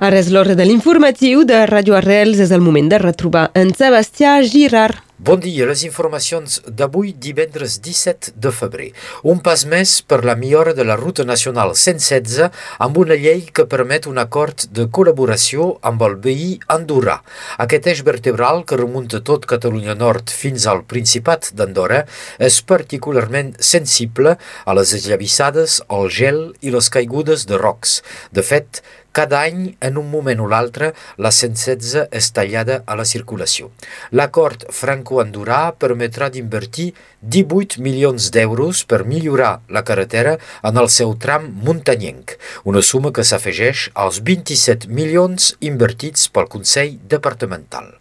Ara 0.00 0.16
és 0.16 0.30
l'hora 0.32 0.54
de 0.56 0.64
l'informatiu 0.64 1.42
de 1.44 1.58
Radio 1.68 1.98
Arrels. 1.98 2.38
És 2.40 2.54
el 2.56 2.64
moment 2.64 2.88
de 2.88 2.98
retrobar 3.02 3.50
en 3.52 3.74
Sebastià 3.76 4.38
Girard. 4.48 5.09
Bon 5.20 5.36
dia, 5.36 5.66
les 5.68 5.82
informacions 5.84 6.54
d'avui 6.64 7.10
divendres 7.12 7.74
17 7.84 8.30
de 8.40 8.50
febrer. 8.56 8.86
Un 9.28 9.42
pas 9.44 9.66
més 9.68 9.90
per 10.00 10.22
la 10.24 10.32
millora 10.32 10.72
de 10.72 10.86
la 10.88 10.94
ruta 10.96 11.26
nacional 11.28 11.74
116 11.76 12.46
amb 12.86 13.00
una 13.02 13.18
llei 13.20 13.42
que 13.52 13.66
permet 13.68 14.08
un 14.08 14.16
acord 14.22 14.64
de 14.72 14.86
col·laboració 14.88 15.66
amb 15.90 16.00
el 16.06 16.16
veí 16.24 16.54
andorrà. 16.72 17.18
Aquest 17.60 17.90
eix 17.92 18.00
vertebral 18.06 18.64
que 18.64 18.78
remunta 18.80 19.20
tot 19.20 19.44
Catalunya 19.50 19.92
Nord 19.92 20.32
fins 20.32 20.64
al 20.64 20.86
Principat 20.88 21.50
d'Andorra 21.52 22.06
és 22.40 22.62
particularment 22.64 23.52
sensible 23.60 24.38
a 24.40 24.78
les 24.80 24.96
esllavissades, 24.96 25.82
al 25.92 26.08
gel 26.08 26.46
i 26.64 26.72
les 26.72 26.88
caigudes 26.88 27.44
de 27.44 27.60
rocs. 27.60 28.00
De 28.32 28.40
fet, 28.40 28.80
cada 29.12 29.40
any, 29.42 29.76
en 29.80 29.96
un 29.98 30.06
moment 30.10 30.38
o 30.38 30.46
l'altre, 30.46 30.92
la 31.18 31.32
116 31.34 32.06
és 32.14 32.28
tallada 32.30 32.76
a 32.86 32.94
la 32.94 33.06
circulació. 33.12 33.72
L'acord 34.14 34.68
franco-andorà 35.10 35.74
permetrà 35.76 36.28
d'invertir 36.30 36.92
18 37.20 37.82
milions 37.82 38.30
d'euros 38.30 38.84
per 38.86 39.04
millorar 39.04 39.60
la 39.68 39.82
carretera 39.82 40.38
en 40.62 40.78
el 40.78 40.88
seu 40.88 41.16
tram 41.18 41.50
muntanyenc, 41.66 42.36
una 42.64 42.82
suma 42.82 43.10
que 43.10 43.26
s'afegeix 43.26 43.90
als 43.94 44.22
27 44.22 44.88
milions 44.88 45.54
invertits 45.60 46.30
pel 46.30 46.48
Consell 46.48 46.98
Departamental. 47.10 47.99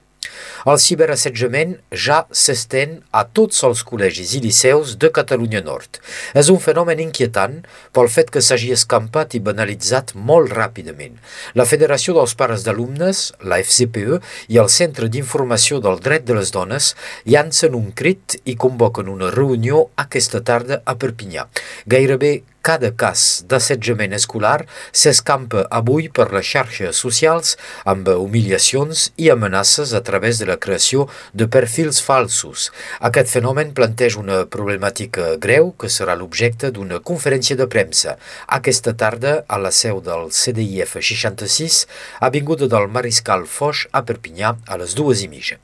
El 0.67 0.79
ciberassetjament 0.81 1.77
ja 1.93 2.23
s'estén 2.35 2.97
a 3.15 3.23
tots 3.23 3.61
els 3.67 3.83
col·legis 3.87 4.33
i 4.35 4.41
liceus 4.43 4.97
de 4.99 5.11
Catalunya 5.15 5.61
Nord. 5.63 6.01
És 6.35 6.49
un 6.51 6.59
fenomen 6.59 6.99
inquietant 6.99 7.61
pel 7.95 8.11
fet 8.11 8.33
que 8.33 8.43
s'hagi 8.43 8.73
escampat 8.75 9.38
i 9.38 9.43
banalitzat 9.43 10.16
molt 10.16 10.51
ràpidament. 10.51 11.16
La 11.55 11.67
Federació 11.69 12.17
dels 12.17 12.35
Pares 12.39 12.66
d'Alumnes, 12.67 13.23
la 13.47 13.61
FCPE 13.63 14.19
i 14.51 14.59
el 14.59 14.69
Centre 14.73 15.07
d'Informació 15.07 15.79
del 15.83 16.03
Dret 16.03 16.27
de 16.27 16.35
les 16.39 16.51
Dones 16.55 16.94
llancen 17.25 17.77
un 17.77 17.91
crit 17.95 18.39
i 18.44 18.57
convoquen 18.59 19.11
una 19.11 19.31
reunió 19.31 19.88
aquesta 19.95 20.44
tarda 20.44 20.81
a 20.83 20.97
Perpinyà. 20.99 21.47
Gairebé 21.88 22.39
cada 22.61 22.91
cas 22.91 23.43
d'assetjament 23.49 24.13
escolar 24.17 24.65
s'escampa 24.91 25.65
avui 25.79 26.09
per 26.09 26.29
les 26.33 26.47
xarxes 26.49 26.99
socials 27.05 27.55
amb 27.85 28.09
humiliacions 28.13 29.09
i 29.17 29.29
amenaces 29.33 29.93
a 29.93 30.01
través 30.05 30.39
de 30.39 30.49
la 30.49 30.57
creació 30.57 31.07
de 31.33 31.47
perfils 31.47 32.01
falsos. 32.03 32.69
Aquest 32.99 33.31
fenomen 33.35 33.73
planteja 33.77 34.19
una 34.19 34.43
problemàtica 34.45 35.35
greu 35.38 35.71
que 35.79 35.89
serà 35.89 36.17
l'objecte 36.19 36.71
d'una 36.75 36.99
conferència 36.99 37.57
de 37.59 37.67
premsa 37.67 38.17
aquesta 38.59 38.94
tarda 38.94 39.39
a 39.47 39.57
la 39.61 39.71
seu 39.71 40.01
del 40.03 40.29
CDIF 40.33 40.97
66, 40.99 41.85
avinguda 42.29 42.67
del 42.67 42.89
Mariscal 42.91 43.47
Foix 43.47 43.88
a 43.91 44.03
Perpinyà 44.05 44.55
a 44.67 44.79
les 44.81 44.95
dues 44.97 45.23
i 45.23 45.31
mitja. 45.31 45.59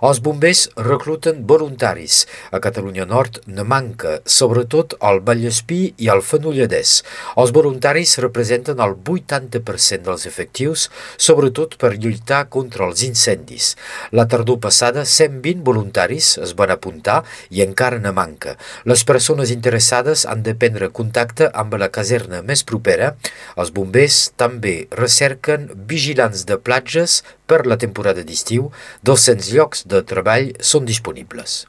Els 0.00 0.16
bombers 0.24 0.62
recluten 0.80 1.42
voluntaris. 1.44 2.22
A 2.56 2.58
Catalunya 2.64 3.04
Nord 3.04 3.42
ne 3.52 3.66
manca, 3.68 4.14
sobretot 4.24 4.94
al 5.04 5.18
Vallespí 5.26 5.80
i 6.00 6.08
al 6.08 6.22
Fenolledès. 6.24 6.92
Els 7.36 7.52
voluntaris 7.52 8.14
representen 8.24 8.80
el 8.80 8.94
80% 8.96 10.06
dels 10.06 10.24
efectius, 10.30 10.86
sobretot 11.20 11.76
per 11.76 11.98
lluitar 11.98 12.46
contra 12.48 12.86
els 12.88 13.02
incendis. 13.04 13.74
La 14.16 14.24
tardor 14.24 14.56
passada, 14.64 15.04
120 15.04 15.60
voluntaris 15.68 16.30
es 16.40 16.54
van 16.56 16.72
apuntar 16.72 17.18
i 17.52 17.60
encara 17.66 18.00
ne 18.00 18.14
manca. 18.16 18.56
Les 18.88 19.04
persones 19.04 19.52
interessades 19.52 20.24
han 20.24 20.40
de 20.46 20.56
prendre 20.56 20.88
contacte 20.88 21.50
amb 21.52 21.76
la 21.76 21.90
caserna 21.92 22.40
més 22.40 22.64
propera. 22.64 23.12
Els 23.60 23.74
bombers 23.76 24.30
també 24.40 24.86
recerquen 24.96 25.68
vigilants 25.92 26.46
de 26.48 26.56
platges 26.56 27.20
per 27.50 27.66
la 27.66 27.76
temporada 27.82 28.22
d'estiu, 28.24 28.70
200 29.04 29.50
llocs 29.56 29.82
de 29.90 30.04
treball 30.06 30.54
són 30.72 30.88
disponibles. 30.88 31.64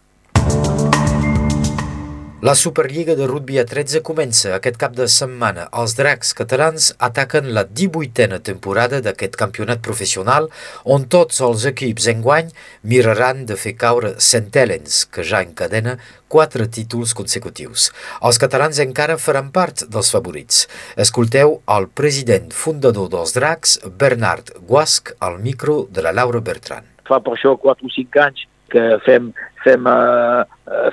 La 2.41 2.55
Superliga 2.55 3.13
de 3.13 3.27
Rugby 3.29 3.59
a 3.61 3.63
13 3.69 3.99
comença 4.01 4.55
aquest 4.55 4.79
cap 4.81 4.95
de 4.97 5.05
setmana. 5.05 5.67
Els 5.77 5.93
dracs 5.93 6.31
catalans 6.33 6.87
ataquen 7.07 7.51
la 7.53 7.67
18a 7.69 8.39
temporada 8.41 8.97
d'aquest 9.05 9.37
campionat 9.37 9.83
professional 9.85 10.47
on 10.95 11.05
tots 11.05 11.37
els 11.45 11.67
equips 11.69 12.07
enguany 12.15 12.49
miraran 12.81 13.45
de 13.45 13.59
fer 13.63 13.75
caure 13.77 14.15
Centellens, 14.17 15.03
que 15.05 15.21
ja 15.21 15.43
encadena 15.45 15.99
quatre 16.33 16.65
títols 16.65 17.13
consecutius. 17.13 17.91
Els 18.25 18.41
catalans 18.41 18.81
encara 18.81 19.21
faran 19.21 19.53
part 19.53 19.85
dels 19.85 20.09
favorits. 20.09 20.65
Escolteu 20.97 21.59
el 21.77 21.91
president 21.93 22.49
fundador 22.49 23.13
dels 23.13 23.37
dracs, 23.37 23.77
Bernard 23.85 24.49
Guasc, 24.65 25.13
al 25.21 25.37
micro 25.37 25.83
de 25.93 26.09
la 26.09 26.15
Laura 26.17 26.41
Bertran. 26.41 26.90
Fa 27.07 27.21
per 27.23 27.35
això 27.35 27.55
4 27.59 27.87
o 27.87 27.93
5 27.93 28.23
anys 28.25 28.47
que 28.71 28.83
fem 29.05 29.31
fem, 29.63 29.85
uh, 29.85 30.43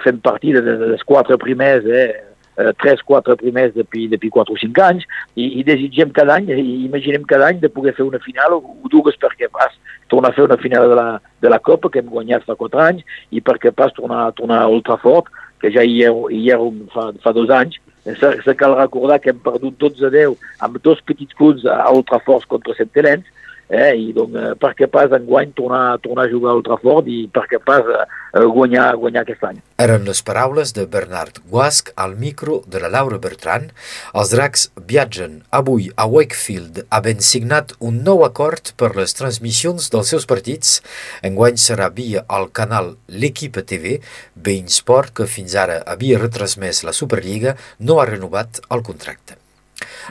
fem 0.05 0.19
partida 0.21 0.63
dels 0.65 1.05
quatre 1.07 1.39
primers, 1.39 1.87
eh, 1.87 2.73
tres, 2.83 3.03
quatre 3.03 3.37
primers 3.37 3.73
depuis, 3.75 4.09
depuis 4.11 4.31
4 4.35 4.53
o 4.53 4.59
5 4.59 4.83
anys 4.83 5.05
i, 5.37 5.61
i 5.61 5.65
desitgem 5.67 6.11
cada 6.15 6.39
any, 6.39 6.51
i 6.51 6.85
imaginem 6.87 7.27
cada 7.29 7.53
any 7.53 7.61
de 7.63 7.71
poder 7.71 7.95
fer 7.95 8.07
una 8.07 8.19
final 8.25 8.57
o, 8.59 8.63
o 8.83 8.91
dues 8.91 9.19
perquè 9.21 9.47
pas 9.53 9.75
tornar 10.11 10.33
a 10.33 10.37
fer 10.37 10.49
una 10.49 10.59
final 10.59 10.89
de 10.91 10.97
la, 10.99 11.09
de 11.41 11.53
la 11.53 11.61
Copa 11.63 11.91
que 11.93 12.03
hem 12.03 12.11
guanyat 12.11 12.47
fa 12.49 12.59
4 12.59 12.83
anys 12.89 13.21
i 13.31 13.43
perquè 13.45 13.71
pas 13.71 13.95
tornar, 13.95 14.33
tornar 14.39 14.65
a 14.65 14.73
Ultrafort 14.75 15.31
que 15.63 15.71
ja 15.75 15.85
hi 15.87 16.03
era, 16.07 16.27
hi 16.31 16.89
fa, 16.95 17.11
fa 17.23 17.33
dos 17.35 17.51
anys. 17.51 17.79
Se, 18.09 18.29
se 18.45 18.55
cal 18.57 18.77
recordar 18.79 19.19
que 19.21 19.33
hem 19.33 19.41
perdut 19.45 19.75
12-10 19.83 20.37
amb 20.65 20.79
dos 20.83 21.01
petits 21.05 21.35
punts 21.39 21.67
a 21.69 21.91
Ultrafort 21.93 22.47
contra 22.49 22.77
Centelens 22.79 23.27
eh, 23.69 23.95
i 23.97 24.13
donc, 24.17 24.35
eh, 24.35 24.55
perquè 24.59 24.89
pas 24.91 25.13
enguany 25.13 25.53
tornar, 25.57 25.99
tornar 26.05 26.27
a 26.27 26.33
jugar 26.33 26.53
a 26.53 26.59
Ultrafort 26.59 27.09
i 27.09 27.27
perquè 27.33 27.61
pas 27.65 27.85
eh, 27.85 28.05
guanyar, 28.45 28.97
guanyar 28.97 29.25
aquest 29.25 29.45
any. 29.45 29.61
Eren 29.79 30.07
les 30.09 30.23
paraules 30.27 30.73
de 30.75 30.87
Bernard 30.91 31.41
Guasc 31.51 31.93
al 31.97 32.17
micro 32.19 32.63
de 32.67 32.81
la 32.83 32.91
Laura 32.93 33.21
Bertran. 33.23 33.69
Els 34.15 34.33
dracs 34.35 34.69
viatgen 34.91 35.43
avui 35.55 35.91
a 35.97 36.09
Wakefield 36.09 36.83
havent 36.89 37.23
signat 37.25 37.77
un 37.79 38.03
nou 38.07 38.25
acord 38.27 38.73
per 38.81 38.95
les 38.99 39.15
transmissions 39.15 39.91
dels 39.93 40.15
seus 40.15 40.27
partits. 40.27 40.79
Enguany 41.23 41.61
serà 41.61 41.91
via 41.95 42.25
el 42.29 42.49
canal 42.53 42.97
L'Equipe 43.09 43.63
TV, 43.63 43.99
Bein 44.35 44.73
Sport, 44.73 45.15
que 45.21 45.31
fins 45.31 45.55
ara 45.55 45.83
havia 45.87 46.21
retransmès 46.21 46.85
la 46.85 46.97
Superliga, 46.97 47.57
no 47.79 48.01
ha 48.01 48.09
renovat 48.09 48.63
el 48.73 48.83
contracte. 48.87 49.38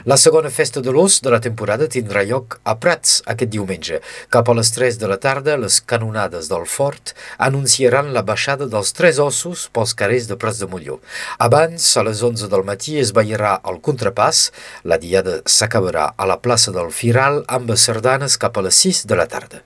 La 0.06 0.16
segona 0.16 0.50
festa 0.50 0.78
de 0.80 0.92
l'os 0.94 1.16
de 1.24 1.30
la 1.32 1.40
temporada 1.42 1.88
tindrà 1.90 2.22
lloc 2.22 2.60
a 2.62 2.76
Prats 2.78 3.16
aquest 3.32 3.50
diumenge. 3.50 3.98
Cap 4.30 4.46
a 4.46 4.54
les 4.54 4.70
3 4.70 4.98
de 5.00 5.08
la 5.10 5.16
tarda, 5.18 5.56
les 5.58 5.80
canonades 5.80 6.46
del 6.52 6.66
fort 6.70 7.14
anunciaran 7.48 8.12
la 8.14 8.22
baixada 8.22 8.68
dels 8.70 8.94
tres 8.94 9.18
ossos 9.18 9.66
pels 9.74 9.96
carrers 9.98 10.28
de 10.30 10.36
Prats 10.38 10.60
de 10.62 10.68
Molló. 10.70 11.00
Abans, 11.38 11.88
a 11.98 12.04
les 12.06 12.22
11 12.22 12.46
del 12.52 12.62
matí, 12.68 12.98
es 13.02 13.10
veierà 13.16 13.56
el 13.66 13.80
contrapàs. 13.82 14.52
La 14.84 15.00
diada 15.02 15.40
s'acabarà 15.46 16.12
a 16.14 16.30
la 16.30 16.38
plaça 16.38 16.70
del 16.70 16.94
Firal 16.94 17.42
amb 17.48 17.74
sardanes 17.74 18.38
cap 18.38 18.54
a 18.54 18.64
les 18.68 18.78
6 18.86 19.02
de 19.10 19.18
la 19.18 19.26
tarda. 19.26 19.64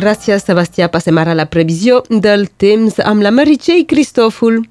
Gràcies, 0.00 0.46
Sebastià. 0.48 0.86
Passem 0.88 1.18
ara 1.20 1.34
a 1.34 1.36
la 1.36 1.44
previsió 1.52 2.00
del 2.08 2.46
temps 2.64 2.96
amb 3.04 3.26
la 3.26 3.34
Meritxell 3.36 3.84
Cristòfol. 3.90 4.62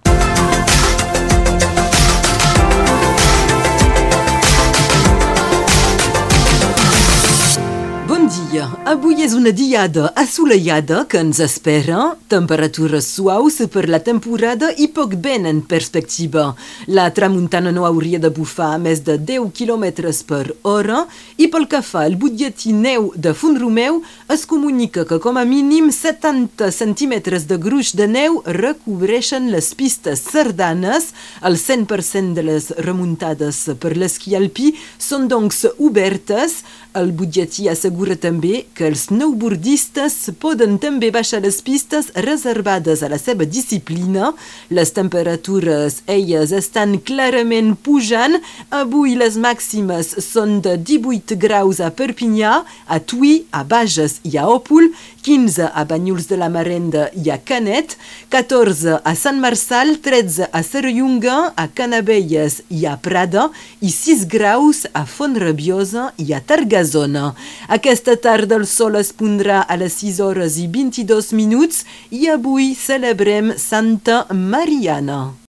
Dia. 8.50 8.66
Avui 8.86 9.22
és 9.22 9.34
una 9.38 9.52
diada 9.54 10.10
assolellada 10.18 11.04
que 11.10 11.20
ens 11.22 11.40
espera, 11.44 12.16
temperatures 12.32 13.06
suaus 13.16 13.60
per 13.72 13.86
la 13.90 14.00
temporada 14.02 14.72
i 14.78 14.88
poc 14.94 15.14
vent 15.22 15.46
en 15.50 15.62
perspectiva. 15.62 16.56
La 16.88 17.10
tramuntana 17.14 17.72
no 17.76 17.86
hauria 17.86 18.20
de 18.20 18.32
bufar 18.34 18.72
a 18.76 18.80
més 18.82 19.04
de 19.06 19.18
10 19.18 19.52
km 19.58 19.86
per 20.30 20.56
hora 20.64 21.04
i 21.38 21.50
pel 21.52 21.68
que 21.70 21.82
fa 21.86 22.06
al 22.08 22.18
butlletí 22.22 22.74
neu 22.74 23.12
de 23.16 23.34
Font-Romeu 23.34 24.02
es 24.34 24.46
comunica 24.50 25.06
que 25.06 25.20
com 25.20 25.38
a 25.38 25.46
mínim 25.46 25.92
70 25.94 26.72
centímetres 26.74 27.48
de 27.50 27.60
gruix 27.62 27.94
de 27.96 28.08
neu 28.08 28.42
recobreixen 28.46 29.52
les 29.54 29.74
pistes 29.76 30.26
sardanes. 30.32 31.12
El 31.46 31.60
100% 31.62 32.34
de 32.34 32.48
les 32.50 32.72
remuntades 32.82 33.68
per 33.80 33.96
l'esquí 33.98 34.36
alpí 34.40 34.74
són 34.98 35.28
doncs 35.30 35.66
obertes. 35.78 36.64
El 36.98 37.12
butlletí 37.14 37.68
assegura 37.70 38.16
també 38.18 38.39
que 38.40 38.88
els 38.88 39.08
snowboardistes 39.10 40.16
poden 40.40 40.78
també 40.80 41.10
baixar 41.12 41.42
les 41.44 41.60
pistes 41.66 42.10
reservades 42.26 43.04
a 43.04 43.10
la 43.12 43.20
seva 43.20 43.46
disciplina. 43.46 44.32
Les 44.70 44.94
temperatures, 44.96 46.00
elles, 46.08 46.54
estan 46.56 46.98
clarament 47.04 47.76
pujant. 47.76 48.40
Avui 48.72 49.16
les 49.20 49.38
màximes 49.38 50.16
són 50.24 50.60
de 50.66 50.78
18 50.78 51.36
graus 51.42 51.80
a 51.84 51.92
Perpinyà, 51.92 52.64
a 52.88 53.00
Tui, 53.00 53.46
a 53.52 53.64
Bages 53.64 54.20
i 54.24 54.38
a 54.38 54.48
Òpol, 54.48 54.92
15 55.30 55.70
a 55.76 55.84
Banyuls 55.86 56.26
de 56.26 56.38
la 56.42 56.48
Marenda 56.50 57.04
i 57.14 57.30
a 57.30 57.36
Canet, 57.38 57.92
14 58.34 58.96
a 59.06 59.14
Sant 59.14 59.38
Marçal, 59.38 59.92
13 60.02 60.48
a 60.50 60.62
Serrallonga, 60.66 61.36
a 61.54 61.68
Canabelles 61.70 62.64
i 62.74 62.88
a 62.90 62.96
Prada 62.98 63.52
i 63.78 63.92
6 63.94 64.26
graus 64.32 64.88
a 64.90 65.04
Font-Rabiosa 65.06 66.08
i 66.18 66.34
a 66.34 66.40
Targazona. 66.42 67.36
Aquesta 67.70 68.16
tarda 68.18 68.58
el 68.58 68.66
sol 68.66 68.98
es 68.98 69.12
pondrà 69.14 69.62
a 69.70 69.78
les 69.78 70.00
6 70.02 70.18
hores 70.26 70.58
i 70.58 70.66
22 70.66 71.30
minuts 71.38 71.84
i 72.10 72.26
avui 72.34 72.74
celebrem 72.74 73.54
Santa 73.62 74.24
Mariana. 74.34 75.40